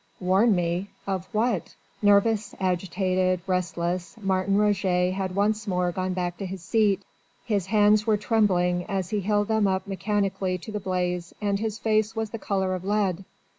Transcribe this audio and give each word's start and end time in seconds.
"Warn 0.19 0.55
me? 0.55 0.87
Of 1.05 1.27
what?" 1.31 1.75
Nervous, 2.01 2.55
agitated, 2.59 3.39
restless, 3.45 4.15
Martin 4.19 4.57
Roget 4.57 5.11
had 5.11 5.35
once 5.35 5.67
more 5.67 5.91
gone 5.91 6.13
back 6.13 6.37
to 6.39 6.45
his 6.47 6.63
seat: 6.63 7.03
his 7.45 7.67
hands 7.67 8.07
were 8.07 8.17
trembling 8.17 8.83
as 8.85 9.11
he 9.11 9.21
held 9.21 9.47
them 9.47 9.67
up 9.67 9.85
mechanically 9.85 10.57
to 10.57 10.71
the 10.71 10.79
blaze 10.79 11.35
and 11.39 11.59
his 11.59 11.77
face 11.77 12.15
was 12.15 12.31
the 12.31 12.39
colour 12.39 12.73
of 12.73 12.83
lead. 12.83 13.25